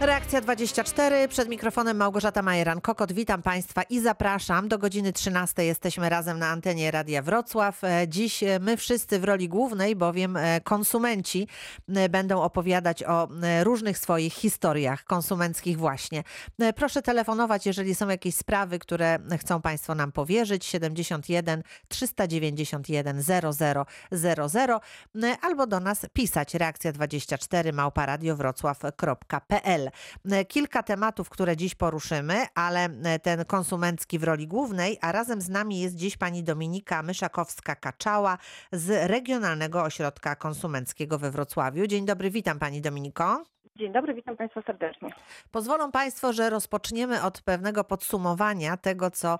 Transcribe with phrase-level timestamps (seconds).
[0.00, 3.12] Reakcja 24, przed mikrofonem Małgorzata Majeran-Kokot.
[3.12, 4.68] Witam Państwa i zapraszam.
[4.68, 7.84] Do godziny 13 jesteśmy razem na antenie Radia Wrocław.
[7.84, 11.48] E, Dziś e, my wszyscy w roli głównej, bowiem e, konsumenci
[12.10, 13.28] będą opowiadać o
[13.62, 16.22] różnych swoich historiach konsumenckich właśnie.
[16.76, 20.64] Proszę telefonować, jeżeli są jakieś sprawy, które chcą Państwo nam powierzyć.
[20.64, 23.54] 71 391 00
[24.48, 24.80] 00
[25.22, 29.85] e, albo do nas pisać reakcja 24 małparadiowrocław.pl.
[30.30, 35.40] E, Kilka tematów, które dziś poruszymy, ale e, ten konsumencki w roli głównej, a razem
[35.40, 38.38] z nami jest dziś pani Dominika Myszakowska-Kaczała
[38.72, 41.86] z Regionalnego Ośrodka Konsumenckiego we Wrocławiu.
[41.86, 43.55] Dzień dobry, witam pani Dominiko.
[43.76, 45.08] Dzień dobry, witam Państwa serdecznie.
[45.52, 49.38] Pozwolą Państwo, że rozpoczniemy od pewnego podsumowania tego, co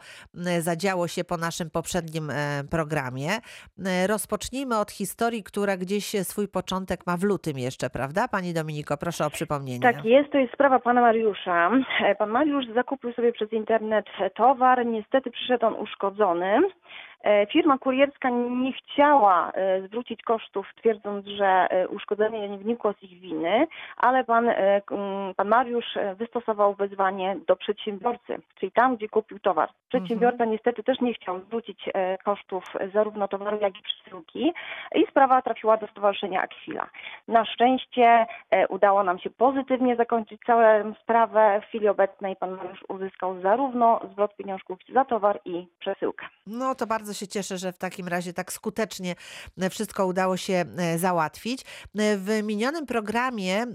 [0.60, 2.34] zadziało się po naszym poprzednim e,
[2.70, 3.30] programie.
[4.06, 8.28] Rozpocznijmy od historii, która gdzieś swój początek ma w lutym jeszcze, prawda?
[8.28, 9.80] Pani Dominiko, proszę o przypomnienie.
[9.80, 11.70] Tak jest, to jest sprawa pana Mariusza.
[12.04, 16.58] E, Pan Mariusz zakupił sobie przez internet towar, niestety przyszedł on uszkodzony.
[17.24, 23.02] E, Firma kurierska nie chciała e, zwrócić kosztów, twierdząc, że e, uszkodzenie nie wynikło z
[23.02, 24.50] ich winy, ale pan,
[25.36, 29.68] pan Mariusz wystosował wezwanie do przedsiębiorcy, czyli tam, gdzie kupił towar.
[29.88, 31.84] Przedsiębiorca niestety też nie chciał zwrócić
[32.24, 34.52] kosztów zarówno towaru, jak i przesyłki
[34.94, 36.86] i sprawa trafiła do Stowarzyszenia Akwila.
[37.28, 38.26] Na szczęście
[38.68, 41.60] udało nam się pozytywnie zakończyć całą sprawę.
[41.62, 46.26] W chwili obecnej pan Mariusz uzyskał zarówno zwrot pieniążków za towar i przesyłkę.
[46.46, 49.14] No to bardzo się cieszę, że w takim razie tak skutecznie
[49.60, 51.62] e, wszystko udało się e, załatwić.
[51.62, 51.64] E,
[52.16, 53.66] W minionym programie,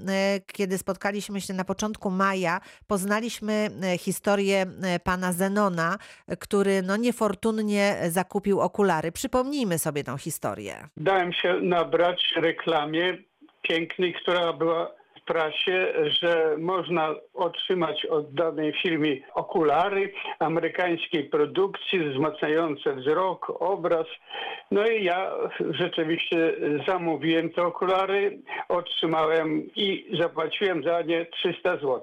[0.47, 4.65] kiedy spotkaliśmy się na początku maja, poznaliśmy historię
[5.03, 5.97] pana Zenona,
[6.39, 9.11] który no niefortunnie zakupił okulary.
[9.11, 10.87] Przypomnijmy sobie tą historię.
[10.97, 13.17] Dałem się nabrać reklamie
[13.61, 15.00] pięknej, która była
[15.31, 24.07] prasie, że można otrzymać od danej firmy okulary amerykańskiej produkcji wzmacniające wzrok, obraz.
[24.71, 25.31] No i ja
[25.69, 26.53] rzeczywiście
[26.87, 28.39] zamówiłem te okulary,
[28.69, 32.01] otrzymałem i zapłaciłem za nie 300 zł.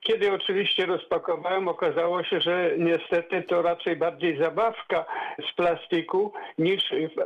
[0.00, 5.04] Kiedy oczywiście rozpakowałem, okazało się, że niestety to raczej bardziej zabawka
[5.50, 6.82] z plastiku niż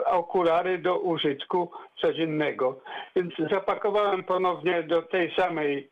[0.07, 1.71] okulary do użytku
[2.01, 2.81] codziennego.
[3.17, 5.89] Więc zapakowałem ponownie do tej samej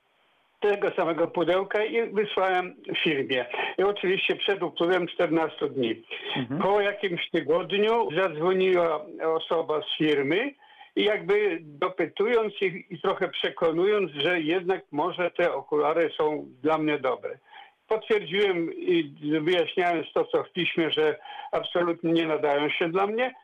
[0.60, 3.47] tego samego pudełka i wysłałem firmie.
[3.78, 6.03] I oczywiście przed upływem 14 dni.
[6.62, 10.54] Po jakimś tygodniu zadzwoniła osoba z firmy
[10.97, 16.98] i jakby dopytując ich i trochę przekonując, że jednak może te okulary są dla mnie
[16.98, 17.38] dobre.
[17.88, 21.19] Potwierdziłem i wyjaśniając to, co w piśmie, że
[21.53, 23.34] absolutnie nie nadają się dla mnie.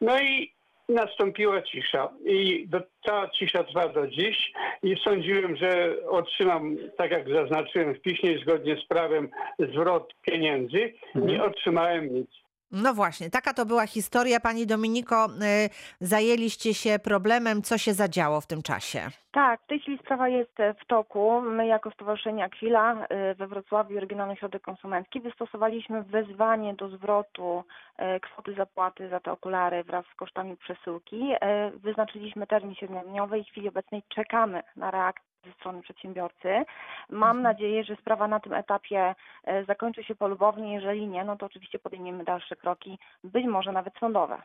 [0.00, 0.55] No i
[0.88, 2.08] nastąpiła cisza.
[2.24, 4.52] I do, ta cisza trwa do dziś
[4.82, 10.92] i sądziłem, że otrzymam, tak jak zaznaczyłem w piśmie, zgodnie z prawem zwrot pieniędzy.
[11.14, 12.45] Nie otrzymałem nic.
[12.82, 14.40] No właśnie, taka to była historia.
[14.40, 15.70] Pani Dominiko, y,
[16.00, 19.10] zajęliście się problemem, co się zadziało w tym czasie.
[19.36, 21.40] Tak, w tej chwili sprawa jest e, w toku.
[21.40, 27.64] My jako Stowarzyszenie Akwila e, we Wrocławiu Regionalny Ośrodek Konsumencki wystosowaliśmy wezwanie do zwrotu
[27.96, 31.32] e, kwoty zapłaty za te okulary wraz z kosztami przesyłki.
[31.74, 36.64] Wyznaczyliśmy termin siedmiodniowy i w chwili obecnej czekamy na reakcję ze strony przedsiębiorcy.
[37.10, 39.14] Mam nadzieję, że sprawa na tym etapie
[39.44, 40.74] e, zakończy się polubownie.
[40.74, 44.38] Jeżeli nie, no to oczywiście podejmiemy dalsze kroki, być może nawet sądowe.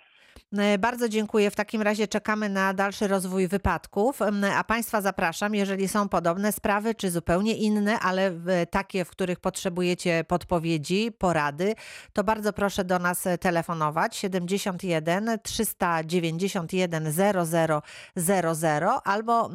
[0.58, 1.52] E, Bardzo dziękuję.
[1.52, 4.20] W takim razie czekamy na dalszy rozwój wypadków.
[4.56, 8.32] A Państwa zapraszam, jeżeli są podobne sprawy, czy zupełnie inne, ale
[8.70, 11.76] takie, w których potrzebujecie podpowiedzi, porady,
[12.14, 17.82] to bardzo proszę do nas e, telefonować 71 391 00
[18.16, 19.50] 00 albo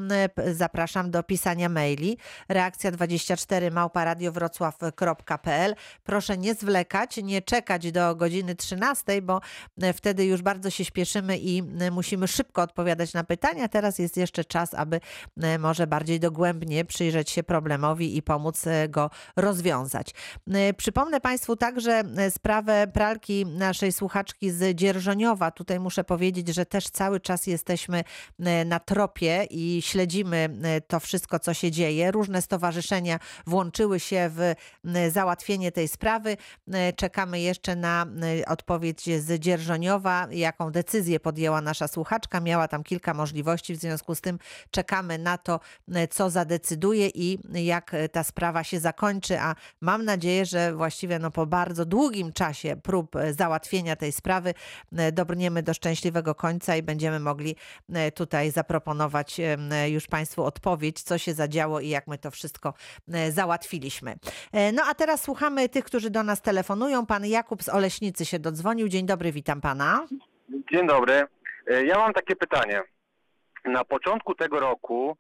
[0.53, 1.36] zapraszam do pisania
[1.69, 5.75] maili reakcja 24 małparadiowrocław.pl.
[6.05, 9.41] Proszę nie zwlekać, nie czekać do godziny 13, bo
[9.83, 13.69] e, wtedy już bardzo się śpieszymy i e, musimy szybko odpowiadać na pytania.
[13.69, 15.01] Teraz jest jeszcze czas, aby
[15.43, 20.15] e, może bardziej dogłębnie przyjrzeć się problemowi i pomóc go rozwiązać.
[20.77, 25.51] Przypomnę Państwu także sprawę pralki naszej słuchaczki z Dzierżoniowa.
[25.51, 28.05] Tutaj muszę powiedzieć, że też cały czas jesteśmy
[28.67, 30.49] na tropie i śledzimy
[30.87, 32.11] to wszystko, co się dzieje.
[32.11, 34.55] Różne stowarzyszenia włączyły się w
[35.13, 36.37] załatwienie tej sprawy.
[36.97, 38.07] Czekamy jeszcze na
[38.47, 42.41] odpowiedź z Dzierżoniowa, jaką decyzję podjęła nasza słuchaczka.
[42.41, 44.39] Miała tam kilka możliwości, w związku z tym
[44.71, 45.61] czekamy na to,
[46.11, 51.47] co zadecyduje i jak ta sprawa się zakończy, a mam nadzieję, że właściwie no, po
[51.47, 54.55] bardzo długim czasie prób załatwienia tej sprawy
[55.13, 57.57] dobrniemy do szczęśliwego końca i będziemy mogli
[58.15, 59.41] tutaj zaproponować
[59.87, 62.75] już Państwu odpowiedź, co się zadziało i jak my to wszystko
[63.13, 64.15] e, załatwiliśmy.
[64.53, 67.07] E, No a teraz słuchamy tych, którzy do nas telefonują.
[67.07, 68.89] Pan Jakub z Oleśnicy się dodzwonił.
[68.89, 70.07] Dzień dobry, witam pana.
[70.73, 71.23] Dzień dobry.
[71.67, 72.83] E, Ja mam takie pytanie.
[73.65, 75.17] Na początku tego roku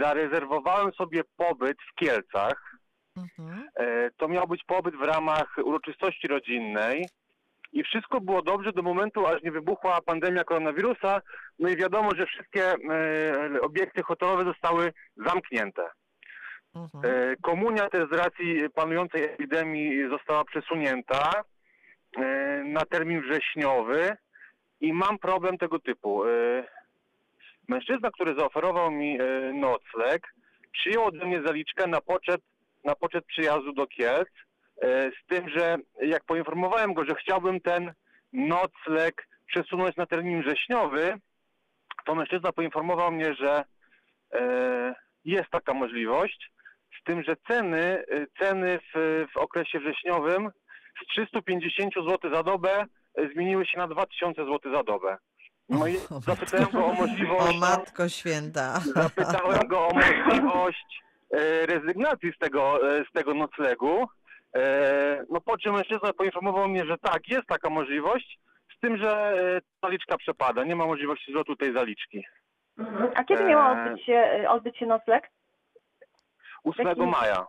[0.00, 2.76] zarezerwowałem sobie pobyt w Kielcach.
[3.16, 3.68] Mhm.
[4.16, 7.08] To miał być pobyt w ramach uroczystości rodzinnej
[7.72, 11.22] i wszystko było dobrze do momentu, aż nie wybuchła pandemia koronawirusa.
[11.58, 15.82] No i wiadomo, że wszystkie e, obiekty hotelowe zostały zamknięte.
[16.74, 17.04] Mhm.
[17.04, 21.30] E, Komunia też z racji panującej epidemii została przesunięta
[22.16, 22.22] e,
[22.64, 24.16] na termin wrześniowy
[24.80, 26.22] i mam problem tego typu.
[27.68, 29.18] Mężczyzna, który zaoferował mi
[29.54, 30.34] nocleg,
[30.72, 32.40] przyjął ode mnie zaliczkę na poczet,
[32.84, 34.28] na poczet przyjazdu do Kielc,
[34.82, 37.92] z tym, że jak poinformowałem go, że chciałbym ten
[38.32, 41.14] nocleg przesunąć na termin wrześniowy,
[42.04, 43.64] to mężczyzna poinformował mnie, że
[44.34, 44.94] e,
[45.24, 46.50] jest taka możliwość,
[47.00, 50.50] z tym, że ceny, e, ceny w, w okresie wrześniowym
[51.04, 52.84] z 350 zł za dobę
[53.18, 55.16] e, zmieniły się na 2000 zł za dobę.
[55.68, 58.80] No i O, zapytałem go o O możliwość, matko święta.
[58.94, 64.06] zapytałem go o możliwość e, rezygnacji z tego, e, z tego noclegu.
[64.56, 68.38] E, no po czym mężczyzna poinformował mnie, że tak, jest taka możliwość,
[68.76, 69.10] z tym, że
[69.56, 72.24] e, zaliczka przepada, nie ma możliwości zwrotu tej zaliczki.
[72.78, 73.10] Mhm.
[73.14, 73.86] A kiedy miał Eee.
[73.88, 75.30] odbyć się, odbyć się nocleg?
[76.64, 77.46] 8 Jaki- maja.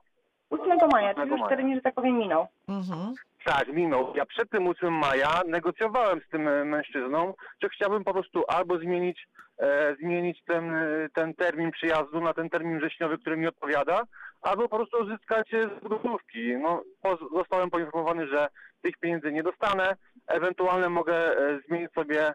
[0.50, 1.50] 8 maja, czyli 8 już maja.
[1.56, 2.48] termin, że tak powiem, minął.
[2.70, 3.14] Mhm.
[3.46, 4.14] Tak, minął.
[4.16, 7.34] Ja przed tym 8 maja negocjowałem z tym e, mężczyzną,
[7.64, 9.28] że chciałbym po prostu albo zmienić,
[9.60, 14.02] e, zmienić ten, e, ten termin przyjazdu na ten termin wrześniowy, który mi odpowiada,
[14.44, 16.57] albo po prostu uzyskać e, z.
[16.57, 16.81] No,
[17.36, 18.48] zostałem poinformowany, że
[18.81, 19.95] tych pieniędzy nie dostanę.
[20.28, 22.34] Ewentualnie mogę e, zmienić sobie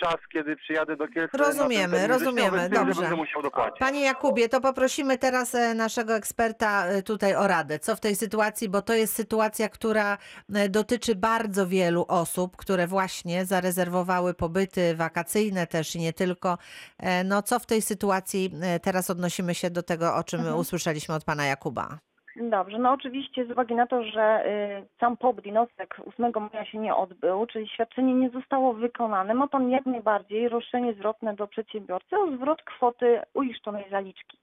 [0.00, 1.32] czas, kiedy przyjadę do Kielc.
[1.32, 3.00] na ten Rozumiemy, rozumiemy, tym, dobrze.
[3.00, 3.78] Będę musiał dopłacić.
[3.78, 7.78] Panie Jakubie, to poprosimy teraz e, naszego eksperta e, tutaj o radę.
[7.78, 10.18] Co w tej sytuacji, bo to jest sytuacja, która
[10.54, 16.58] e, dotyczy bardzo wielu osób, które właśnie zarezerwowały pobyty wakacyjne też i nie tylko.
[16.98, 20.58] E, No co w tej sytuacji e, teraz odnosimy się do tego, o czym Mhm.
[20.58, 21.98] usłyszeliśmy od pana Jakuba?
[22.36, 26.64] Dobrze, no oczywiście z uwagi na to, że y, sam pobyt i nocleg 8 maja
[26.64, 31.46] się nie odbył, czyli świadczenie nie zostało wykonane, ma Pan jak najbardziej roszczenie zwrotne do
[31.46, 34.38] przedsiębiorcy o zwrot kwoty uiszczonej zaliczki.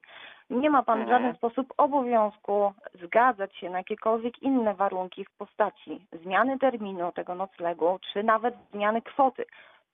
[0.49, 1.19] Nie ma Pan w Mhm.
[1.19, 2.73] żaden sposób obowiązku
[3.03, 9.01] zgadzać się na jakiekolwiek inne warunki w postaci zmiany terminu tego noclegu, czy nawet zmiany
[9.01, 9.45] kwoty.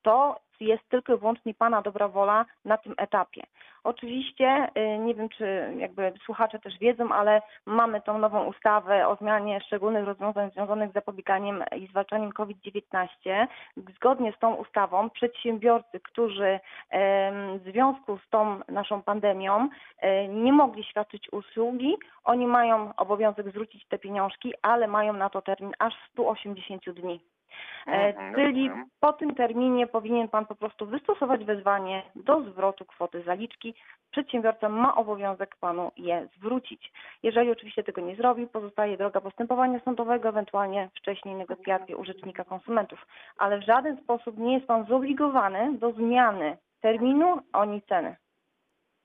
[0.02, 3.44] To jest tylko i wyłącznie Pana dobra wola na tym etapie.
[3.88, 9.16] Oczywiście, y, nie wiem czy jakby słuchacze też wiedzą, ale mamy tą nową ustawę o
[9.16, 13.48] zmianie szczególnych rozwiązań związanych z zapobieganiem i zwalczaniem COVID-19.
[13.96, 16.60] Zgodnie z tą ustawą przedsiębiorcy, którzy
[17.60, 19.70] w związku z tą naszą pandemią
[20.00, 25.42] e, nie mogli świadczyć usługi, oni mają obowiązek zwrócić te pieniążki, ale mają na to
[25.42, 27.20] termin aż 180 dni.
[27.88, 28.90] E, Mhm, Czyli rozumiem.
[29.00, 33.74] po tym terminie powinien Pan po prostu wystosować wezwanie do zwrotu kwoty zaliczki.
[34.12, 36.92] Przedsiębiorca ma obowiązek Panu je zwrócić.
[37.24, 43.08] Jeżeli oczywiście tego nie zrobi, pozostaje droga postępowania sądowego, ewentualnie wcześniej negocjacje u Rzecznika Konsumentów.
[43.38, 48.16] Ale w żaden sposób nie jest Pan zobligowany do zmiany terminu ani ceny.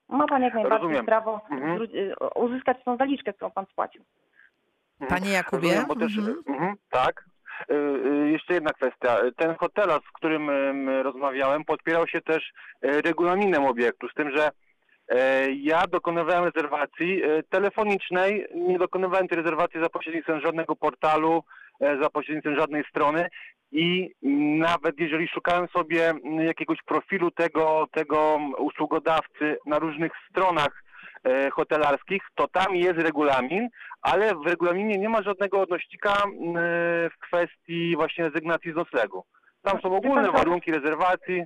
[0.09, 1.05] Ma Pan jak najbardziej Rozumiem.
[1.05, 1.77] prawo Mhm.
[1.79, 4.03] zwró- y, uzyskać tą zaliczkę, którą Pan spłacił.
[5.01, 5.21] Mhm.
[5.21, 5.67] Panie Jakubie?
[5.67, 6.43] Rozumiem, bo też, Mhm.
[6.47, 7.25] mhm, tak.
[7.71, 9.17] Y, y, Jeszcze jedna kwestia.
[9.37, 14.49] Ten hotelarz, z którym em, rozmawiałem, podpierał się też e, regulaminem obiektu, z tym, że
[15.09, 21.43] e, ja dokonywałem rezerwacji e, telefonicznej, nie dokonywałem tej rezerwacji za pośrednictwem żadnego portalu,
[22.01, 23.27] za pośrednictwem żadnej strony
[23.71, 24.11] i
[24.59, 30.83] nawet jeżeli szukałem sobie jakiegoś profilu tego, tego usługodawcy na różnych stronach
[31.53, 33.69] hotelarskich, to tam jest regulamin,
[34.01, 36.23] ale w regulaminie nie ma żadnego odnośnika
[37.13, 39.23] w kwestii właśnie rezygnacji z noclegu.
[39.61, 41.43] Tam są ogólne warunki rezerwacji.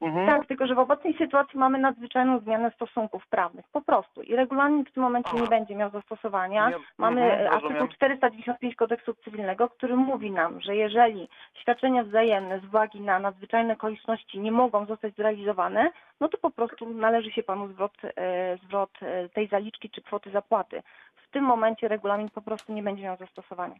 [0.00, 0.26] Mhm.
[0.26, 3.64] Tak, tylko że w obecnej sytuacji mamy nadzwyczajną zmianę stosunków prawnych.
[3.72, 4.22] Po prostu.
[4.22, 5.42] I regulamin w tym momencie Aha.
[5.42, 6.68] nie będzie miał zastosowania.
[6.70, 7.88] Nie- Mamy mhm, artykuł rozumiem.
[7.88, 14.40] 495 kodeksu cywilnego, który mówi nam, że jeżeli świadczenia wzajemne z uwagi na nadzwyczajne okoliczności
[14.40, 19.28] nie mogą zostać zrealizowane, no to po prostu należy się panu zwrot, e, zwrot e,
[19.28, 20.82] tej zaliczki czy kwoty zapłaty.
[21.16, 23.74] W tym momencie regulamin po prostu nie będzie miał zastosowania.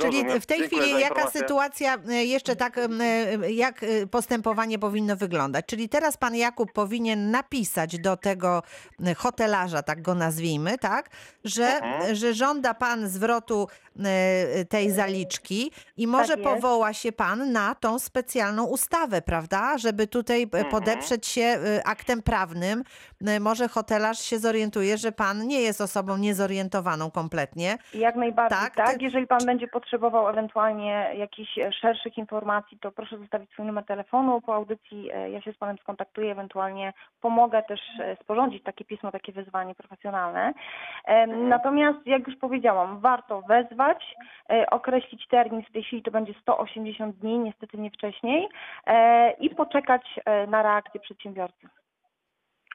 [0.00, 5.16] Czyli w tej Dziękuję chwili jaka sytuacja, e, jeszcze tak, e, jak e, postępowanie powinno
[5.16, 5.64] wyglądać?
[5.66, 8.62] Czyli teraz pan Jakub powinien napisać do tego
[9.16, 11.10] hotelarza, tak go nazwijmy, tak,
[11.44, 12.14] że, Mhm.
[12.14, 13.68] że żąda pan zwrotu
[14.68, 19.78] tej zaliczki i może Tak powoła się pan na tą specjalną ustawę, prawda?
[19.78, 20.70] Żeby tutaj e, Mhm.
[20.70, 22.82] podeprzeć się e, aktem prawnym.
[23.26, 27.76] E, Może hotelarz się zorientuje, że pan nie jest osobą niezorientowaną kompletnie.
[27.94, 29.02] Jak najbardziej, Tak, tak.
[29.02, 34.40] Jeżeli pan będzie potrzebował ewentualnie jakichś e, szerszych informacji, to proszę zostawić swój numer telefonu.
[34.40, 39.12] Po audycji e, ja się z panem skontaktuję, ewentualnie pomogę też e, sporządzić takie pismo,
[39.12, 40.52] takie wezwanie profesjonalne.
[41.04, 43.85] E, Natomiast, jak już powiedziałam, warto wezwać,
[44.50, 48.48] e, określić termin, w tej chwili to będzie 180 dni, niestety nie wcześniej,
[48.86, 51.68] e, i poczekać e, na reakcję przedsiębiorcy.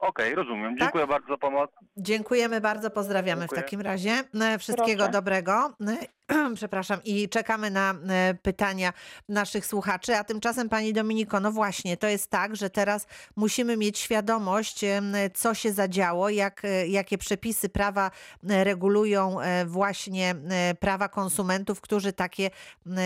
[0.02, 0.78] Okej, rozumiem.
[0.78, 0.80] Tak?
[0.80, 1.72] Dziękuję bardzo za pomoc.
[1.98, 3.62] Dziękujemy bardzo, pozdrawiamy Dziękuję.
[3.62, 4.24] w takim razie.
[4.42, 5.12] E, Wszystkiego Proszę.
[5.12, 5.74] dobrego.
[5.88, 8.94] E, Przepraszam i czekamy na e, pytania
[9.30, 10.16] naszych słuchaczy.
[10.16, 14.86] A tymczasem Pani Dominiko, no właśnie, to jest tak, że teraz musimy mieć świadomość,
[15.34, 18.12] co się zadziało, jak, jakie przepisy prawa
[18.44, 20.36] regulują właśnie
[20.80, 22.50] prawa konsumentów, którzy takie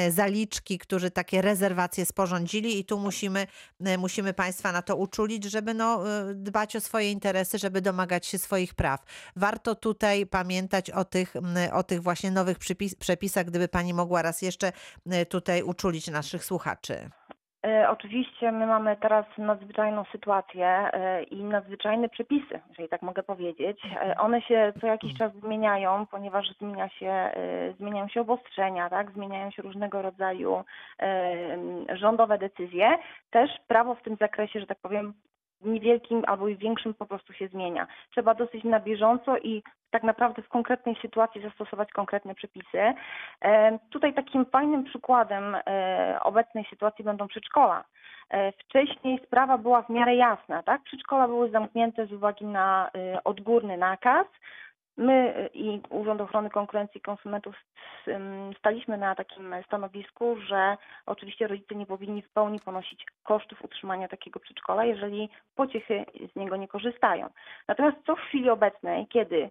[0.10, 3.48] zaliczki, którzy takie rezerwacje sporządzili i tu musimy,
[3.98, 8.74] musimy Państwa na to uczulić, żeby no, dbać o swoje interesy, żeby domagać się swoich
[8.76, 9.00] praw.
[9.36, 11.34] Warto tutaj pamiętać o tych,
[11.74, 14.72] o tych właśnie nowych przypis, przepisach, gdyby Pani mogła raz jeszcze
[15.30, 17.10] tutaj uczulić naszych słuchaczy.
[17.66, 23.82] E, Oczywiście my mamy teraz nadzwyczajną sytuację e, i nadzwyczajne przepisy, jeżeli tak mogę powiedzieć.
[24.02, 27.32] E, One się co jakiś czas zmieniają, ponieważ zmienia się,
[27.78, 29.12] zmieniają się obostrzenia, tak?
[29.12, 30.64] zmieniają się różnego rodzaju
[31.94, 32.98] rządowe decyzje.
[33.30, 35.14] Też prawo w tym zakresie, że tak powiem,
[35.66, 37.88] niewielkim albo i większym po prostu się zmienia.
[38.12, 42.94] Trzeba dosyć na bieżąco i tak naprawdę w konkretnej sytuacji zastosować konkretne przepisy.
[43.42, 47.84] E, Tutaj takim fajnym przykładem e, obecnej sytuacji będą przedszkola.
[48.30, 50.82] E, Wcześniej sprawa była w miarę jasna, tak?
[50.84, 52.92] Przedszkola były zamknięte z uwagi na
[53.24, 54.28] odgórny nakaz.
[54.98, 57.56] My e, i Urząd Ochrony Konkurencji i Konsumentów
[58.60, 64.40] staliśmy na takim stanowisku, że oczywiście rodzice nie powinni w pełni ponosić kosztów utrzymania takiego
[64.40, 67.30] przedszkola, jeżeli pociechy z niego nie korzystają.
[67.68, 69.50] Natomiast co w chwili obecnej, kiedy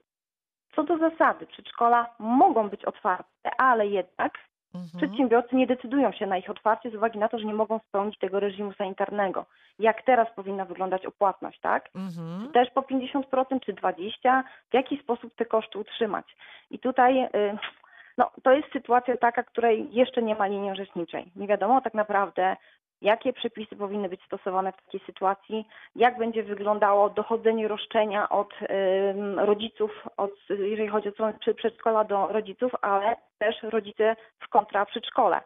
[0.75, 4.39] co do zasady przedszkola mogą być otwarte, ale jednak
[4.75, 4.91] Mhm.
[4.97, 8.19] przedsiębiorcy nie decydują się na ich otwarcie z uwagi na to, że nie mogą spełnić
[8.19, 9.47] tego reżimu sanitarnego.
[9.79, 11.91] Jak teraz powinna wyglądać opłatność, tak?
[11.95, 12.53] Mhm.
[12.53, 16.37] Też po 50% czy 20%, w jaki sposób te koszty utrzymać.
[16.71, 17.59] I tutaj y,
[18.19, 21.33] no, to jest sytuacja taka, której jeszcze nie ma linii orzeczniczej.
[21.37, 22.57] Nie wiadomo tak naprawdę,
[23.05, 28.55] jakie przepisy powinny być stosowane w takiej sytuacji, jak będzie wyglądało dochodzenie roszczenia od
[29.37, 35.41] rodziców, od, jeżeli chodzi o przedszkola do rodziców, ale też rodzice w kontra przedszkole.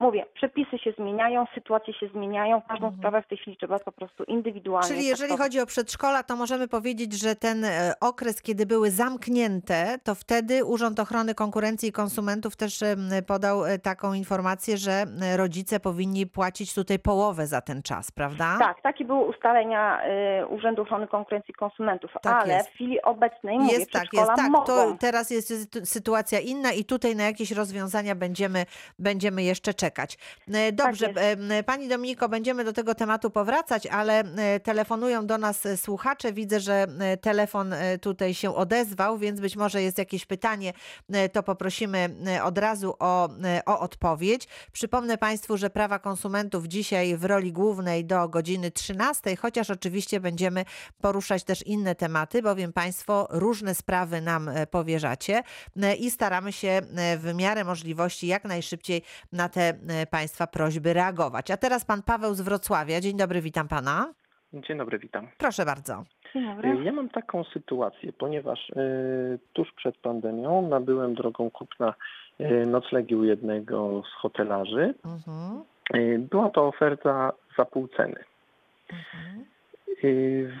[0.00, 2.96] Mówię, przepisy się zmieniają, sytuacje się zmieniają, każdą Mhm.
[2.98, 6.68] sprawę w tej chwili trzeba po prostu indywidualnie Czyli jeżeli chodzi o przedszkola, to możemy
[6.68, 12.56] powiedzieć, że ten e, okres, kiedy były zamknięte, to wtedy Urząd Ochrony Konkurencji i Konsumentów
[12.56, 12.80] też
[13.26, 14.92] podał e, taką informację, że
[15.22, 18.56] e, rodzice powinni płacić tutaj połowę za ten czas, prawda?
[18.58, 20.00] Tak, takie były ustalenia
[20.48, 22.68] Urzędu Ochrony Konkurencji i Konsumentów, Tak ale jest.
[22.68, 24.50] w chwili obecnej mówię, Jest tak, jest tak.
[24.50, 24.66] mogą.
[24.66, 28.66] To teraz jest sytu- sytuacja inna i tutaj na jakieś rozwiązania będziemy,
[28.98, 29.89] będziemy jeszcze czekać.
[30.52, 31.40] E, Dobrze, Tak jest.
[31.50, 36.32] em, Pani Dominiko, będziemy do tego tematu powracać, ale e, telefonują do nas e, słuchacze.
[36.32, 40.72] Widzę, że e, telefon e, tutaj się odezwał, więc być może jest jakieś pytanie,
[41.12, 44.48] e, to poprosimy e, od razu o, e, o odpowiedź.
[44.72, 50.64] Przypomnę Państwu, że prawa konsumentów dzisiaj w roli głównej do godziny 13, chociaż oczywiście będziemy
[51.00, 55.42] poruszać też inne tematy, bowiem Państwo różne sprawy nam e, powierzacie
[55.82, 56.82] e, i staramy się e,
[57.18, 59.78] w miarę możliwości jak najszybciej na te e,
[60.10, 61.50] Państwa prośby reagować.
[61.50, 63.00] A teraz Pan Paweł z Wrocławia.
[63.00, 64.14] Dzień dobry, witam Pana.
[64.52, 65.28] Dzień dobry, witam.
[65.38, 66.04] Proszę bardzo.
[66.34, 66.84] Dzień dobry.
[66.84, 71.94] Ja mam taką sytuację, ponieważ y, tuż przed pandemią nabyłem drogą kupna
[72.40, 74.94] y, noclegi u jednego z hotelarzy.
[75.04, 75.64] Mhm.
[75.94, 78.24] Y, była to oferta za pół ceny.
[78.92, 79.44] Mhm.
[80.04, 80.52] Y,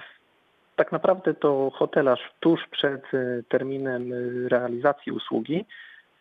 [0.76, 5.64] tak naprawdę to hotelarz tuż przed y, terminem y, realizacji usługi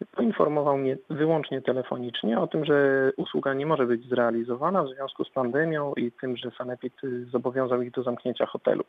[0.05, 5.29] poinformował mnie wyłącznie telefonicznie o tym, że usługa nie może być zrealizowana w związku z
[5.29, 6.93] pandemią i tym, że Sanepid
[7.31, 8.83] zobowiązał ich do zamknięcia hotelu.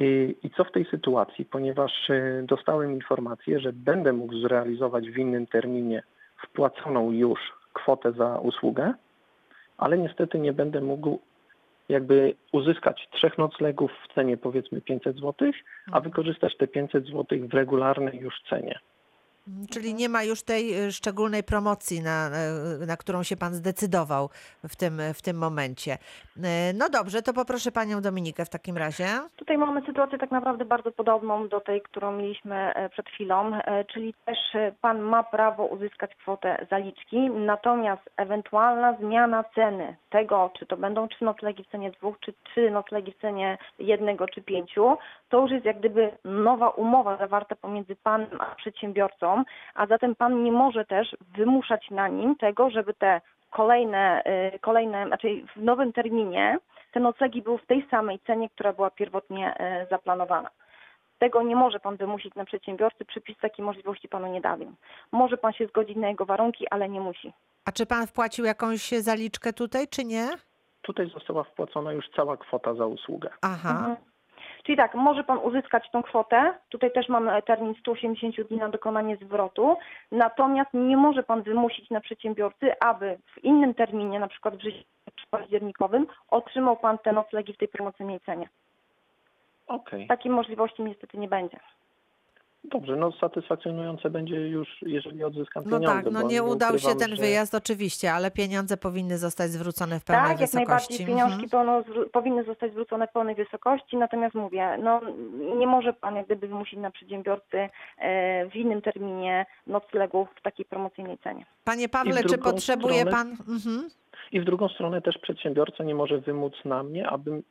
[0.00, 1.44] I, I co w tej sytuacji?
[1.44, 6.02] Ponieważ y, dostałem informację, że będę mógł zrealizować w innym terminie
[6.44, 7.40] wpłaconą już
[7.72, 8.94] kwotę za usługę,
[9.78, 11.18] ale niestety nie będę mógł
[11.88, 15.52] jakby uzyskać trzech noclegów w cenie powiedzmy 500 zł,
[15.92, 18.78] a wykorzystać te 500 zł w regularnej już cenie.
[19.70, 22.30] Czyli nie ma już tej y, szczególnej promocji, na,
[22.82, 24.30] y, na którą się pan zdecydował
[24.64, 25.98] w tym, w tym momencie.
[26.36, 26.40] Y,
[26.74, 29.06] No dobrze, to poproszę panią Dominikę w takim razie.
[29.36, 33.84] Tutaj mamy sytuację tak naprawdę bardzo podobną do tej, którą mieliśmy e, przed chwilą, e,
[33.84, 40.66] czyli też e, pan ma prawo uzyskać kwotę zaliczki, natomiast ewentualna zmiana ceny tego, czy
[40.66, 44.96] to będą trzy noclegi w cenie dwóch, czy trzy noclegi w cenie jednego czy pięciu,
[45.28, 49.31] to już jest jak gdyby nowa umowa zawarta pomiędzy panem a przedsiębiorcą,
[49.74, 53.20] a zatem pan nie może też wymuszać na nim tego, żeby te
[53.50, 54.22] kolejne,
[54.54, 56.58] y, kolejne, znaczy w nowym terminie
[56.92, 60.50] te noclegi były w tej samej cenie, która była pierwotnie y, zaplanowana.
[61.18, 64.74] Tego nie może pan wymusić na przedsiębiorcy, przepis takiej możliwości panu nie dają.
[65.12, 67.32] Może pan się zgodzić na jego warunki, ale nie musi.
[67.64, 70.28] A czy pan wpłacił jakąś zaliczkę tutaj, czy nie?
[70.82, 73.30] Tutaj została wpłacona już cała kwota za usługę.
[73.42, 73.70] Aha.
[73.78, 74.11] Mhm.
[74.62, 76.54] Czyli tak, może pan uzyskać tą kwotę.
[76.68, 79.76] Tutaj też mamy termin 180 dni na dokonanie zwrotu.
[80.12, 85.26] Natomiast nie może pan wymusić na przedsiębiorcy, aby w innym terminie, na przykład wrześniowym czy
[85.30, 88.48] październikowym, otrzymał pan te noclegi w tej promocyjnej cenie.
[89.66, 91.60] Okej, Takiej możliwości niestety nie będzie.
[92.64, 96.02] Dobrze, no satysfakcjonujące będzie już, jeżeli odzyskam No pieniądze.
[96.02, 100.04] tak, no nie udał się ten że- wyjazd oczywiście, ale pieniądze powinny zostać zwrócone w
[100.04, 101.06] pełnej Tak, jak najbardziej wysokości.
[101.06, 101.50] pieniążki Mhm.
[101.50, 105.00] pełno, powinny zostać zwrócone w pełnej wysokości, natomiast mówię, no
[105.58, 110.64] nie może pan jak gdyby wymusić na przedsiębiorcy e, w innym terminie noclegów w takiej
[110.66, 111.46] promocyjnej cenie.
[111.64, 113.28] Panie Pawle, czy potrzebuje stronę- pan...
[113.30, 113.88] Mhm.
[114.32, 117.42] I w drugą stronę też przedsiębiorca nie może wymóc na mnie, abym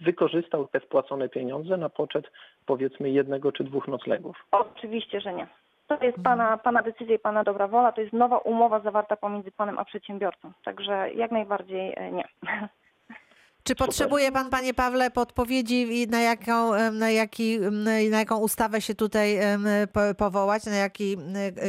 [0.00, 2.24] wykorzystał te wpłacone pieniądze na poczet
[2.66, 4.36] powiedzmy jednego czy dwóch noclegów.
[4.50, 5.46] Oczywiście, że nie.
[5.86, 9.52] To jest pana, pana decyzja i pana dobra wola, to jest nowa umowa zawarta pomiędzy
[9.52, 10.52] panem a przedsiębiorcą.
[10.64, 12.24] Także jak najbardziej e, nie.
[13.64, 17.58] Czy potrzebuje pan, panie Pawle, podpowiedzi i na jaką, em, na jaki,
[18.10, 19.38] na jaką ustawę się tutaj
[20.18, 21.16] powołać, na jaki...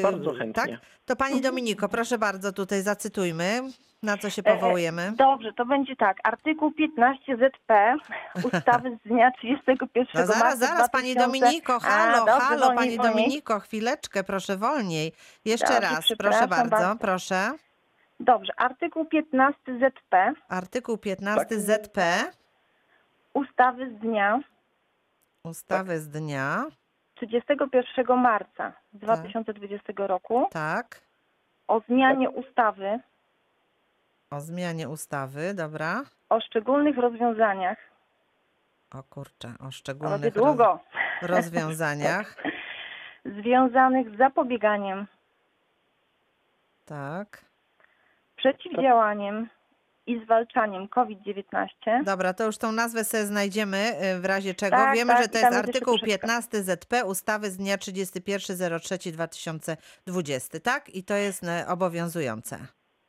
[0.04, 0.40] Bardzo Tak?
[0.40, 0.80] chętnie.
[1.06, 3.62] To pani Dominiko, proszę bardzo, tutaj zacytujmy,
[4.04, 5.12] na co się E, e, powołujemy.
[5.16, 6.18] Dobrze, to będzie tak.
[6.24, 7.96] Artykuł 15 ZP
[8.54, 12.66] ustawy z dnia 31 No zaraz, marca zaraz, pani 2000 Dominiko, A, halo, dobrze, halo,
[12.66, 13.14] wolniej, pani wolniej.
[13.14, 15.14] Dominiko, chwileczkę, proszę wolniej.
[15.46, 16.96] Jeszcze Dobrze, raz, proszę bardzo, bardzo.
[17.00, 17.52] proszę.
[18.20, 21.60] Dobrze, artykuł 15 ZP Artykuł 15 Tak.
[21.60, 22.02] ZP,
[23.34, 24.40] ustawy z dnia
[25.44, 26.66] ustawy z dnia,
[27.16, 31.02] 31 marca 2020 roku tak,
[31.68, 33.00] o zmianie ustawy
[34.32, 36.04] o zmianie ustawy, dobra.
[36.30, 37.78] o szczególnych rozwiązaniach.
[38.94, 40.80] O kurczę, o szczególnych długo.
[41.22, 42.36] roz, rozwiązaniach,
[43.40, 45.08] Związanych z zapobieganiem,
[46.86, 47.42] tak.
[48.36, 49.50] przeciwdziałaniem
[50.08, 51.68] i zwalczaniem COVID-19.
[52.04, 54.78] Dobra, to już tą nazwę sobie znajdziemy y, w razie czego.
[54.78, 56.20] Tak, Wiemy, tak, że to jest artykuł troszeczkę.
[56.20, 60.90] 15 ZP ustawy z dnia 31.03.2020, tak?
[60.90, 62.58] I to jest e, obowiązujące.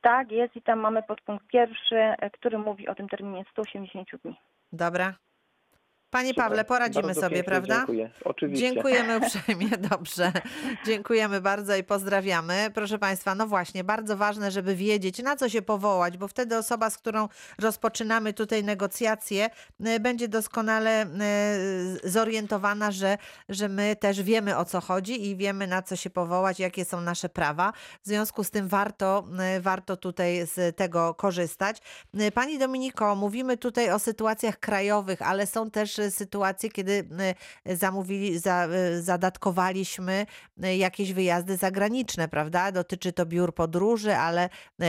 [0.03, 4.37] Tak, jest i tam mamy podpunkt pierwszy, e, który mówi o tym terminie 180 dni.
[4.73, 5.15] Dobra?
[6.13, 6.45] Panie Super.
[6.45, 7.77] Pawle, poradzimy Bardzo sobie, prawda?
[7.77, 8.11] Dziękuję.
[8.25, 8.67] Oczywiście.
[8.67, 10.33] Dziękujemy uprzejmie, dobrze.
[10.87, 12.71] Dziękujemy bardzo i pozdrawiamy.
[12.75, 16.91] Proszę Państwa, no właśnie, bardzo ważne, żeby wiedzieć, na co się powołać, bo wtedy osoba,
[16.91, 19.51] z którą rozpoczynamy tutaj negocjacje,
[19.87, 21.07] y, będzie doskonale
[22.05, 26.11] y, zorientowana, że, że my też wiemy, o co chodzi i wiemy, na co się
[26.11, 27.73] powołać, jakie są nasze prawa.
[28.03, 29.25] W związku z tym warto,
[29.57, 31.79] y, warto tutaj z tego korzystać.
[32.35, 36.93] Pani Dominiko, mówimy tutaj o sytuacjach krajowych, ale są też sytuacje, kiedy
[37.67, 40.27] y, zamówili, za, y, zadatkowaliśmy
[40.65, 42.73] y, jakieś wyjazdy zagraniczne, prawda?
[42.73, 44.49] Dotyczy to biur podróży, ale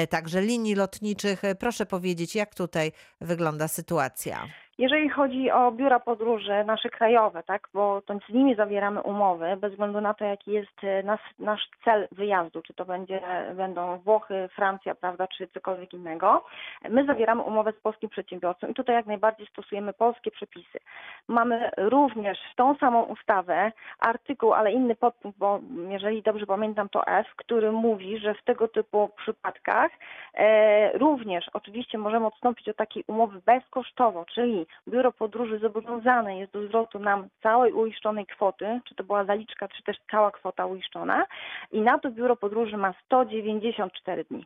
[0.09, 1.41] także linii lotniczych.
[1.59, 4.47] Proszę powiedzieć, jak tutaj wygląda sytuacja?
[4.77, 9.71] Jeżeli chodzi o biura podróży, nasze krajowe, tak, bo to z nimi zawieramy umowy, bez
[9.71, 13.21] względu na to, jaki jest nas, nasz cel wyjazdu, czy to będzie,
[13.55, 16.45] będą Włochy, Francja, prawda, czy cokolwiek innego,
[16.89, 20.79] my zawieramy umowę z polskim przedsiębiorcą i tutaj jak najbardziej stosujemy polskie przepisy.
[21.27, 25.59] Mamy również tą samą ustawę, artykuł, ale inny podpunkt, bo
[25.89, 29.91] jeżeli dobrze pamiętam, to F, który mówi, że w tego typu przypadkach
[30.33, 36.67] e, również oczywiście możemy odstąpić od takiej umowy bezkosztowo, czyli biuro podróży zobowiązane jest do
[36.67, 41.25] zwrotu nam całej uiszczonej kwoty, czy to była zaliczka, czy też cała kwota uiszczona
[41.71, 44.45] i na to biuro podróży ma 194 dni.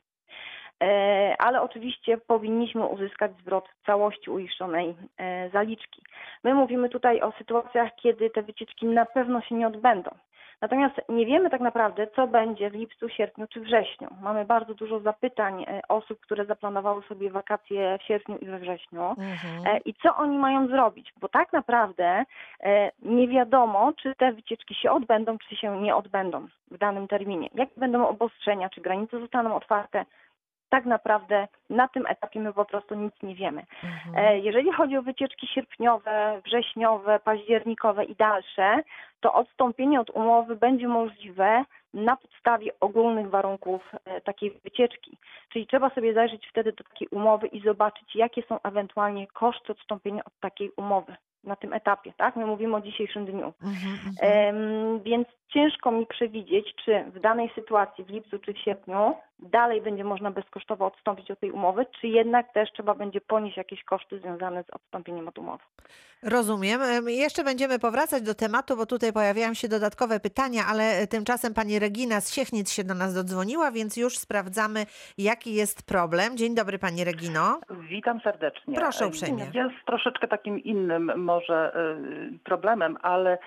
[0.84, 6.02] E, Ale oczywiście powinniśmy uzyskać zwrot całości uiszczonej e, zaliczki.
[6.44, 10.12] My mówimy tutaj o sytuacjach, kiedy te wycieczki na pewno się nie odbędą.
[10.62, 14.08] Natomiast nie wiemy tak naprawdę, co będzie w lipcu, sierpniu czy wrześniu.
[14.22, 19.10] Mamy bardzo dużo zapytań e, osób, które zaplanowały sobie wakacje w sierpniu i we wrześniu.
[19.10, 19.84] Mhm.
[19.86, 21.14] I co oni mają zrobić?
[21.22, 22.24] Bo tak naprawdę
[23.02, 27.50] nie wiadomo, czy te wycieczki się odbędą, czy się nie odbędą w danym terminie.
[27.56, 30.06] Jakie będą obostrzenia, czy granice zostaną otwarte?
[30.70, 33.64] Tak naprawdę na tym etapie my po prostu nic nie wiemy.
[33.84, 34.16] Mhm.
[34.16, 38.84] E, Jeżeli chodzi o wycieczki sierpniowe, wrześniowe, październikowe i dalsze,
[39.20, 45.18] to odstąpienie od umowy będzie możliwe na podstawie ogólnych warunków e, takiej wycieczki.
[45.50, 50.24] Czyli trzeba sobie zajrzeć wtedy do takiej umowy i zobaczyć, jakie są ewentualnie koszty odstąpienia
[50.26, 52.36] od takiej umowy na tym etapie, tak?
[52.36, 53.54] My mówimy o dzisiejszym dniu.
[53.64, 53.98] Mhm.
[54.22, 59.82] Em, więc ciężko mi przewidzieć, czy w danej sytuacji w lipcu czy w sierpniu dalej
[59.82, 64.20] będzie można bezkosztowo odstąpić od tej umowy, czy jednak też trzeba będzie ponieść jakieś koszty
[64.20, 65.64] związane z odstąpieniem od umowy.
[66.24, 66.82] Rozumiem.
[66.82, 71.54] Em, Jeszcze będziemy powracać do tematu, bo tutaj pojawiają się dodatkowe pytania, ale e, tymczasem
[71.54, 74.86] pani Regina z Siechnic się do nas dodzwoniła, więc już sprawdzamy,
[75.18, 76.38] jaki jest problem.
[76.38, 77.60] Dzień dobry pani Regino.
[77.90, 78.76] Witam serdecznie.
[78.76, 79.46] Proszę uprzejmie.
[79.54, 81.76] Ja z troszeczkę takim innym może
[82.36, 83.38] y, problemem, ale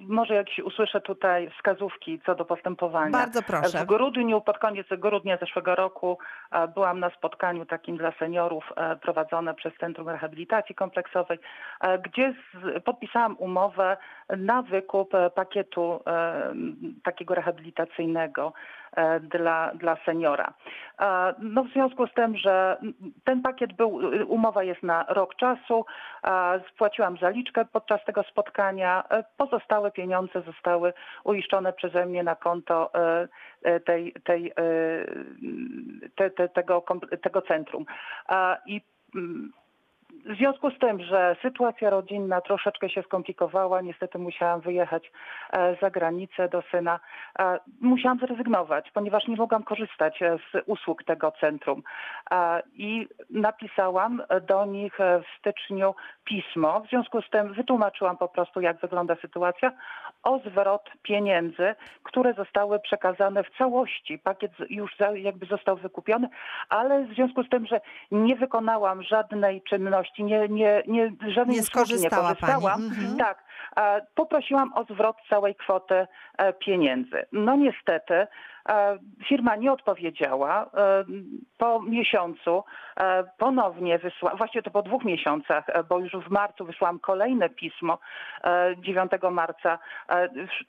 [0.00, 1.23] może jakieś usłyszę tutaj
[1.56, 3.10] wskazówki co do postępowania.
[3.10, 3.78] Bardzo proszę.
[3.78, 6.18] W grudniu, pod koniec grudnia zeszłego roku
[6.52, 11.38] e, byłam na spotkaniu takim dla seniorów e, prowadzone przez Centrum Rehabilitacji Kompleksowej,
[11.80, 12.34] e, gdzie
[12.84, 13.96] podpisałam umowę
[14.36, 16.00] na wykup pakietu
[17.04, 18.52] takiego rehabilitacyjnego
[19.20, 20.54] dla, dla seniora.
[21.00, 22.76] E, No w związku z tym, że
[23.24, 25.86] ten pakiet był, umowa jest na rok czasu,
[26.26, 30.92] e, spłaciłam zaliczkę podczas tego spotkania, e, pozostałe pieniądze zostały
[31.24, 33.28] uiszczone przeze mnie na konto e,
[33.62, 34.54] e, tej, tej, e,
[36.16, 36.84] te, te, tego,
[37.22, 37.84] tego centrum.
[38.28, 38.80] E, I
[39.14, 39.52] mm,
[40.24, 45.12] w związku z tym, że sytuacja rodzinna troszeczkę się skomplikowała, niestety musiałam wyjechać
[45.52, 47.00] e, za granicę do syna.
[47.38, 51.82] E, Musiałam zrezygnować, ponieważ nie mogłam korzystać e, z usług tego centrum.
[52.74, 56.80] I napisałam do nich w styczniu pismo.
[56.80, 59.72] W związku z tym wytłumaczyłam po prostu, jak wygląda sytuacja,
[60.22, 64.18] o zwrot pieniędzy, które zostały przekazane w całości.
[64.18, 66.28] Pakiet już jakby został wykupiony,
[66.68, 71.60] ale w związku z tym, że nie wykonałam żadnej czynności, nie, nie, nie, żadnej Nie
[71.60, 72.36] nie skorzystała pani.
[72.40, 73.16] korzystałam, Mhm.
[73.18, 73.44] tak,
[73.76, 76.06] e, poprosiłam o zwrot całej kwoty
[76.38, 77.26] e, pieniędzy.
[77.32, 78.14] No niestety
[78.68, 78.98] e,
[79.28, 80.70] firma nie odpowiedziała.
[81.58, 82.64] Po miesiącu
[83.38, 87.98] ponownie wysłałam, właściwie to po dwóch miesiącach, bo już w marcu wysłałam kolejne pismo
[88.44, 89.78] e, 9 marca.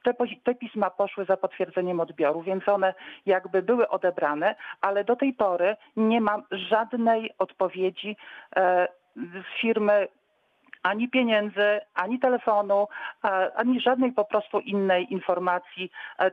[0.03, 2.93] Te, te pisma poszły za potwierdzeniem odbioru, więc one
[3.25, 8.17] jakby były odebrane, ale do tej pory nie mam żadnej odpowiedzi
[9.15, 10.07] z firmy
[10.83, 12.87] ani pieniędzy, ani telefonu,
[13.55, 15.91] ani żadnej po prostu innej informacji,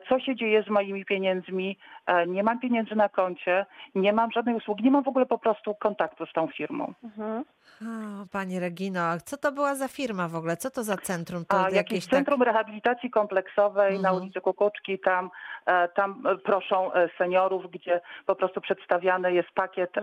[0.09, 1.79] co się dzieje z moimi pieniędzmi.
[2.27, 5.75] Nie mam pieniędzy na koncie, nie mam żadnej usługi, nie mam w ogóle po prostu
[5.75, 6.93] kontaktu z tą firmą.
[7.05, 7.45] Mhm.
[7.83, 10.57] O, pani Regino, a co to była za firma w ogóle?
[10.57, 11.45] Co to za centrum?
[11.45, 14.17] To A jakieś Centrum Rehabilitacji Kompleksowej na Mhm.
[14.23, 15.31] ulicy Kukuczki, tam,
[15.67, 20.03] e, tam e, proszą e, seniorów, gdzie po prostu przedstawiany jest pakiet e,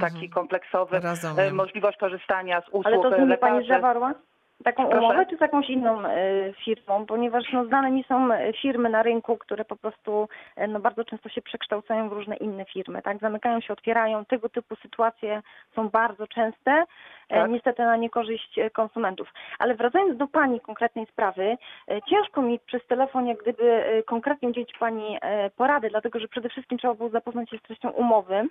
[0.00, 0.30] taki Mhm.
[0.30, 1.54] kompleksowy, Rozumiem.
[1.54, 3.52] możliwość korzystania z usług Ale to z nimi lekarzy.
[3.54, 4.14] Pani zawarła?
[4.64, 4.98] Taką Proszę?
[5.06, 6.14] umowę, czy z jakąś inną e,
[6.64, 7.06] firmą?
[7.06, 11.04] Ponieważ no, znane mi są e, firmy na rynku, które po prostu e, no, bardzo
[11.04, 13.02] często się przekształcają w różne inne firmy.
[13.02, 14.24] Tak, zamykają się, otwierają.
[14.24, 15.42] Tego typu sytuacje
[15.74, 16.84] są bardzo częste,
[17.28, 17.50] Tak.
[17.50, 19.32] niestety na niekorzyść konsumentów.
[19.58, 21.56] Ale wracając do Pani konkretnej sprawy,
[22.10, 25.18] ciężko mi przez telefon jak gdyby konkretnie udzielić Pani
[25.56, 28.48] porady, dlatego że przede wszystkim trzeba było zapoznać się z treścią umowy,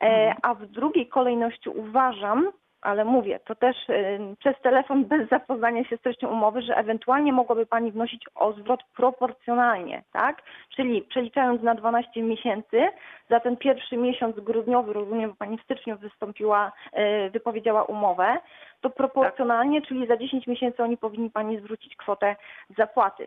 [0.00, 0.36] Mhm.
[0.42, 2.50] a w drugiej kolejności uważam,
[2.82, 7.32] ale mówię, to też y, przez telefon bez zapoznania się z treścią umowy, że ewentualnie
[7.32, 10.42] mogłaby Pani wnosić o zwrot proporcjonalnie, tak?
[10.76, 12.88] Czyli przeliczając na 12 miesięcy,
[13.30, 16.72] za ten pierwszy miesiąc grudniowy, rozumiem, bo Pani w styczniu wystąpiła,
[17.26, 18.36] y, wypowiedziała umowę,
[18.80, 22.36] to proporcjonalnie, czyli za 10 miesięcy oni powinni Pani zwrócić kwotę
[22.78, 23.26] zapłaty.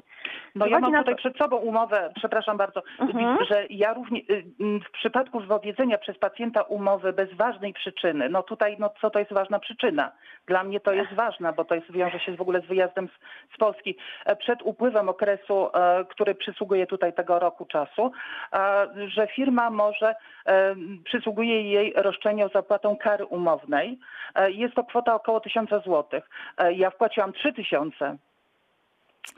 [0.56, 3.38] No ja mam tutaj to- przed sobą umowę, przepraszam bardzo, Mhm.
[3.50, 4.44] że ja również y,
[4.88, 9.34] w przypadku wypowiedzenia przez pacjenta umowy bez ważnej przyczyny, no tutaj no co to jest
[9.34, 10.12] ważna przyczyna?
[10.48, 13.56] Dla mnie to jest ważna, bo to jest, wiąże się w ogóle z wyjazdem z,
[13.56, 13.98] z Polski.
[14.26, 18.12] E, Przed upływem okresu, e, który przysługuje tutaj tego roku czasu,
[18.54, 20.16] e, że firma może,
[21.04, 24.00] przysługuje jej roszczenie o zapłatą kary umownej.
[24.48, 26.22] Jest to kwota około 1000 zł.
[26.76, 28.18] Ja wpłaciłam 3000.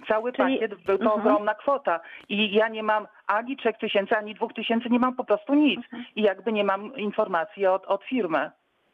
[0.07, 1.21] Cały Czyli- pakiet był to Mhm.
[1.21, 5.23] ogromna kwota i ja nie mam ani 3 tysięcy, ani 2 tysięcy, nie mam po
[5.23, 5.77] prostu nic.
[5.77, 6.05] Mhm.
[6.15, 8.51] I jakby nie mam informacji od, od firmy.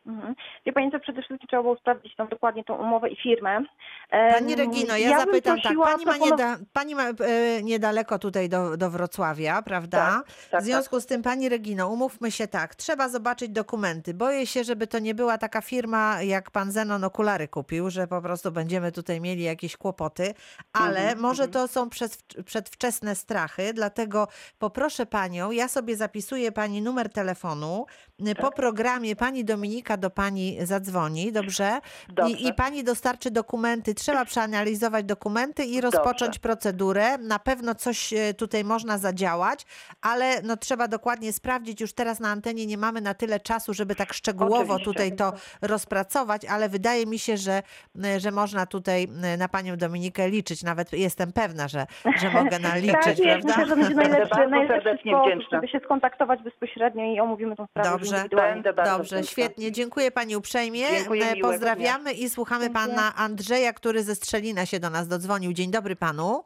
[0.09, 0.35] Mhm.
[0.65, 3.63] Wie Pani co, przede wszystkim trzeba było sprawdzić tą dokładnie tą umowę i firmę,
[4.11, 8.77] Pani Regino, ja, bym zapytam tak, pani ma, nieda, pani ma e, niedaleko tutaj do,
[8.77, 10.23] do Wrocławia, prawda?
[10.51, 14.13] tak, w związku z tym, pani Regino, umówmy się tak, trzeba zobaczyć dokumenty.
[14.13, 18.21] Boję się, żeby to nie była taka firma, jak pan Zenon okulary kupił, że po
[18.21, 20.33] prostu będziemy tutaj mieli jakieś kłopoty,
[20.73, 24.27] ale Mhm, może to są przez, przedwczesne strachy, dlatego
[24.59, 27.85] poproszę panią, ja sobie zapisuję pani numer telefonu,
[28.27, 28.45] y, Tak.
[28.45, 31.79] po programie pani Dominika do pani zadzwoni, dobrze?
[32.09, 32.31] Dobrze.
[32.31, 37.17] I, I pani dostarczy dokumenty, trzeba przeanalizować dokumenty i rozpocząć procedurę.
[37.17, 39.65] Na pewno coś e, tutaj można zadziałać,
[40.01, 41.81] ale no trzeba dokładnie sprawdzić.
[41.81, 44.85] Już teraz na antenie nie mamy na tyle czasu, żeby tak szczegółowo Oczywiście.
[44.85, 47.63] tutaj to rozpracować, ale wydaje mi się, że,
[48.05, 50.63] e, że można tutaj na panią Dominikę liczyć.
[50.63, 51.85] Nawet jestem pewna, że,
[52.21, 52.81] że mogę na tak,
[53.23, 53.47] prawda?
[53.47, 55.47] myślę, że będzie najlepszy, bardzo najlepszy sposób, wdzięczna.
[55.51, 58.08] żeby się skontaktować bezpośrednio i omówimy tą sprawę Dobrze.
[58.17, 58.53] Indywidualnie.
[58.53, 59.31] Będę bardzo Dobrze, wdzięczna.
[59.31, 59.71] świetnie.
[59.71, 60.87] Dziękuję pani uprzejmie.
[60.89, 62.87] Dziękuję, E, Pozdrawiamy i słuchamy Dziękuję.
[62.87, 65.53] pana Andrzeja, który ze Strzelina się do nas dodzwonił.
[65.53, 66.43] Dzień dobry panu.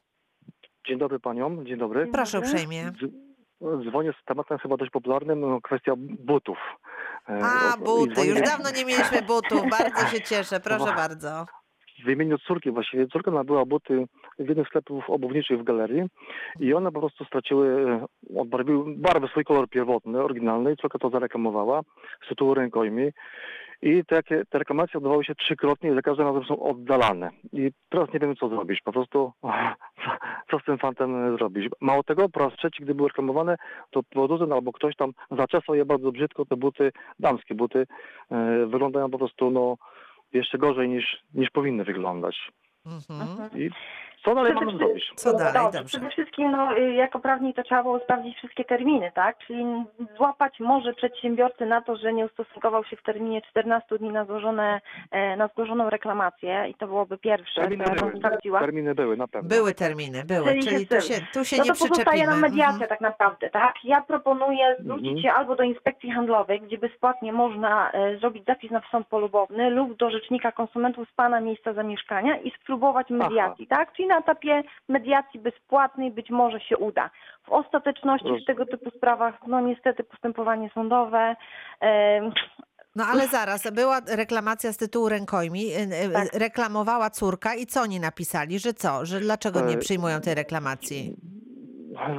[0.87, 2.07] Dzień dobry paniom, dzień dobry.
[2.11, 2.91] Proszę uprzejmie.
[3.89, 6.57] Dzwonię z tematem chyba dość popularnym, no, kwestia butów.
[7.29, 8.25] E, A, buty.
[8.25, 9.61] Już dawno nie mieliśmy butów.
[9.69, 10.59] Bardzo się cieszę.
[10.59, 10.93] Proszę Ła.
[10.95, 11.45] bardzo.
[12.05, 13.07] W imieniu córki właściwie.
[13.07, 14.05] Córka nabyła buty
[14.39, 16.03] w jednym z sklepów obuwniczych w galerii
[16.59, 17.67] i one po prostu straciły,
[18.31, 21.81] e, odbarwiły barwę, swój kolor pierwotny, oryginalny córka to zareklamowała
[22.25, 23.11] z tytułu rękojmi.
[23.81, 27.29] I takie, te reklamacje odbywały się trzykrotnie i za każdym razem są oddalane.
[27.53, 28.81] I teraz nie wiemy co zrobić.
[28.83, 29.31] Po prostu
[30.51, 31.69] co z tym fantem zrobić.
[31.81, 33.55] Mało tego, po raz trzeci, gdy były reklamowane,
[33.91, 37.85] to producent albo ktoś tam zaczesał je bardzo brzydko, te buty, damskie buty,
[38.31, 39.77] e, wyglądają po prostu no,
[40.33, 42.51] jeszcze gorzej niż, niż powinny wyglądać.
[42.85, 43.49] Mhm.
[43.61, 43.69] I
[44.23, 45.11] co dalej Przede mamy wszystkim- zrobić?
[45.15, 45.53] Co dalej?
[45.53, 45.83] Dobrze, Dobrze.
[45.99, 49.37] Przede wszystkim no, y, jako prawnik to trzeba było sprawdzić wszystkie terminy, tak?
[49.37, 49.65] Czyli
[50.17, 54.81] złapać może przedsiębiorcy na to, że nie ustosunkował się w terminie 14 dni na, złożone,
[55.11, 58.59] e, na złożoną reklamację i to byłoby pierwsze, Terminy co ja bym były, sprawdziła.
[58.59, 59.49] terminy były na pewno.
[59.49, 60.45] Były terminy, były.
[60.49, 62.89] Czyli Czyli się tu się, tu się No nie to pozostaje nam mediacja Mhm.
[62.89, 63.73] tak naprawdę, tak?
[63.83, 65.23] Ja proponuję zwrócić Mhm.
[65.23, 69.97] się albo do inspekcji handlowej, gdzie bezpłatnie można e, zrobić zapis na sąd polubowny lub
[69.97, 73.93] do rzecznika konsumentów z pana miejsca zamieszkania i spróbować mediacji, tak?
[73.93, 77.09] Czyli na etapie mediacji bezpłatnej być może się uda.
[77.45, 81.35] W ostateczności w tego typu sprawach, no niestety postępowanie sądowe,
[81.81, 82.21] e,
[82.95, 86.33] No ale zaraz, była reklamacja z tytułu rękojmi, y, y, Tak.
[86.33, 88.59] reklamowała córka i co oni napisali?
[88.59, 89.05] Że co?
[89.05, 91.15] Że dlaczego nie E, przyjmują tej reklamacji?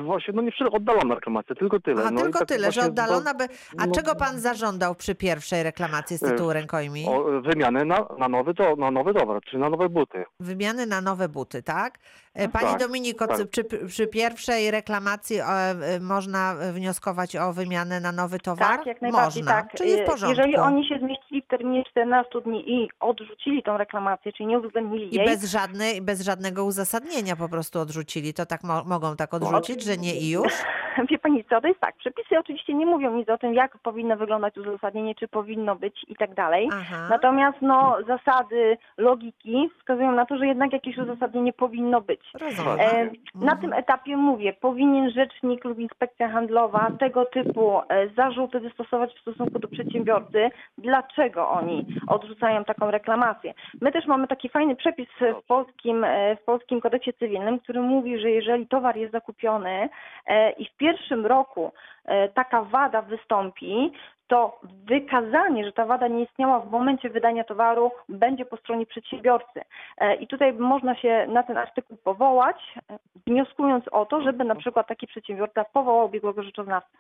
[0.05, 2.01] Właśnie, no nie oddalona reklamacja, tylko tyle.
[2.03, 3.45] Aha, no tylko tak tyle, że oddalona by...
[3.79, 7.07] A no- czego pan zażądał przy pierwszej reklamacji z E, tytułu rękojmi?
[7.09, 10.25] O, wymianę na, na, nowy, to, na nowy towar, czy na nowe buty.
[10.41, 11.99] Wymiany na nowe buty, tak?
[12.35, 13.51] E, Pani Tak, Dominiko, tak.
[13.51, 18.69] czy przy, pierwszej reklamacji e, e, można wnioskować o wymianę na nowy towar?
[18.69, 19.63] Tak, jak najbardziej można.
[19.63, 19.73] tak.
[19.75, 20.29] Czyli w porządku.
[20.39, 25.15] Jeżeli oni się zmieścili w terminie 14 dni i odrzucili tą reklamację, czyli nie uwzględnili
[25.15, 28.35] I jej, bez, żadnej, bez żadnego uzasadnienia po prostu odrzucili.
[28.35, 30.53] To tak mo- mogą tak odrzucić, że nie i już?
[31.11, 34.17] Wie pani co, to jest tak, przepisy oczywiście nie mówią nic o tym, jak powinno
[34.17, 36.69] wyglądać uzasadnienie, czy powinno być i tak dalej.
[36.73, 37.07] Aha.
[37.11, 42.21] Natomiast no, zasady logiki wskazują na to, że jednak jakieś uzasadnienie powinno być.
[42.35, 42.81] Rozumiem.
[42.81, 49.15] E, na tym etapie mówię, powinien rzecznik lub inspekcja handlowa tego typu e, zarzuty wystosować
[49.15, 53.55] w stosunku do przedsiębiorcy, dlaczego oni odrzucają taką reklamację.
[53.81, 55.09] My też mamy taki fajny przepis
[55.43, 59.89] w polskim, e, w polskim kodeksie cywilnym, który mówi, że jeżeli towar jest zakupiony
[60.27, 61.73] e, i w pierwszym roku
[62.05, 63.93] e, taka wada wystąpi,
[64.27, 69.61] to wykazanie, że ta wada nie istniała w momencie wydania towaru, będzie po stronie przedsiębiorcy.
[69.99, 72.57] E, I tutaj można się na ten artykuł powołać,
[72.91, 76.99] e, wnioskując o to, żeby na przykład taki przedsiębiorca powołał biegłego rzeczoznawcę.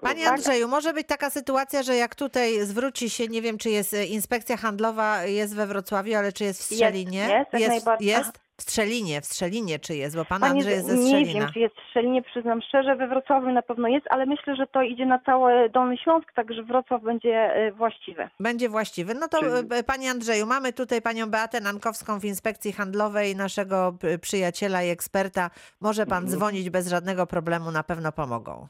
[0.00, 0.32] Panie Tak.
[0.34, 4.04] Andrzeju, może być taka sytuacja, że jak tutaj zwróci się, nie wiem, czy jest e,
[4.04, 7.18] inspekcja handlowa, jest we Wrocławiu, ale czy jest w Strzelinie?
[7.20, 8.08] jest, jak najbardziej.
[8.08, 8.40] jest?
[8.56, 11.40] W Strzelinie, w Strzelinie czy jest, bo pan Panie, Andrzej jest ze nie Strzelina.
[11.40, 14.66] wiem, czy jest w Szczelinie, przyznam szczerze, we Wrocławiu na pewno jest, ale myślę, że
[14.66, 18.28] to idzie na cały Dolny Śląsk, także Wrocław będzie e, właściwy.
[18.40, 19.14] Będzie właściwy.
[19.14, 23.94] No to Czyli- e, Panie Andrzeju, mamy tutaj Panią Beatę Nankowską w Inspekcji Handlowej, naszego
[24.20, 25.50] przyjaciela i eksperta.
[25.80, 26.38] Może Pan Mhm.
[26.38, 28.68] dzwonić bez żadnego problemu, na pewno pomogą.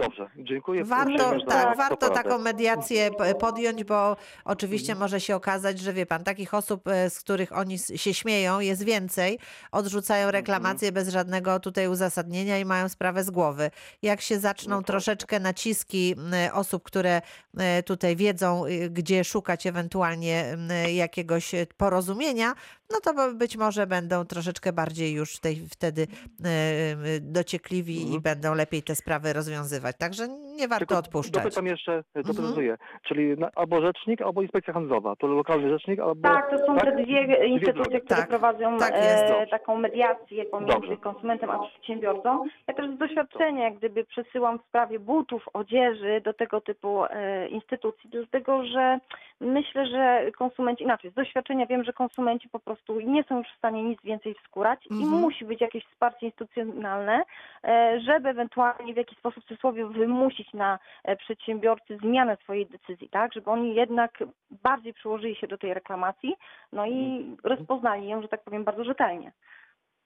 [0.00, 0.84] Dobrze, dziękuję.
[0.84, 4.16] Warto, tak, za warto taką mediację podjąć, bo Mhm.
[4.44, 8.60] oczywiście może się okazać, że wie pan, takich osób, e, z których oni się śmieją,
[8.60, 9.38] jest więcej,
[9.72, 10.32] odrzucają Mhm.
[10.42, 13.70] reklamacje bez żadnego tutaj uzasadnienia i mają sprawę z głowy.
[14.02, 14.86] Jak się zaczną No tak.
[14.86, 16.14] troszeczkę naciski
[16.52, 17.22] osób, które
[17.58, 20.56] e, tutaj wiedzą, y, gdzie szukać ewentualnie
[20.94, 22.54] jakiegoś e, porozumienia,
[22.92, 26.06] no to być może będą troszeczkę bardziej już tej, wtedy
[26.44, 28.22] e, e, dociekliwi i Mhm.
[28.22, 29.96] będą lepiej te sprawy rozwiązywać.
[29.98, 31.42] Także nie warto Tylko odpuszczać.
[31.44, 32.24] Dopytam jeszcze, Mhm.
[32.26, 32.76] doprecyzuję.
[33.02, 35.16] Czyli na, albo rzecznik, albo inspekcja handlowa.
[35.16, 36.28] To lokalny rzecznik, albo...
[36.28, 38.00] Tak, to są te dwie instytucje, drogi.
[38.06, 40.96] które Tak, prowadzą tak e, taką mediację pomiędzy Dobrze.
[40.96, 42.44] konsumentem a przedsiębiorcą.
[42.66, 47.48] Ja też z doświadczenia, jak gdyby przesyłam w sprawie butów, odzieży do tego typu e,
[47.48, 48.98] instytucji, dlatego że
[49.40, 53.58] myślę, że konsumenci, inaczej, z doświadczenia wiem, że konsumenci po prostu nie są już w
[53.58, 55.20] stanie nic więcej wskórać i Mhm.
[55.20, 57.22] musi być jakieś wsparcie instytucjonalne,
[57.64, 63.08] e, żeby ewentualnie w jakiś sposób w cudzysłowie wymusić na e, przedsiębiorcy zmianę swojej decyzji,
[63.08, 66.34] tak, żeby oni jednak bardziej przyłożyli się do tej reklamacji,
[66.72, 69.32] no i rozpoznali ją, że tak powiem, bardzo rzetelnie.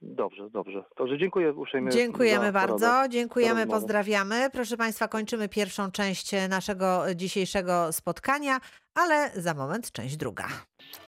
[0.03, 0.85] Dobrze, dobrze.
[0.96, 3.09] Także dziękuję uprzejmie Dziękujemy bardzo, poradę.
[3.09, 4.51] dziękujemy, pozdrawiamy.
[4.53, 8.59] Proszę Państwa, kończymy pierwszą część naszego dzisiejszego spotkania,
[8.94, 10.44] ale za moment część druga.